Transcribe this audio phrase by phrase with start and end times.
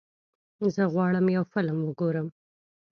[0.73, 2.27] زه غواړم یو فلم وګورم.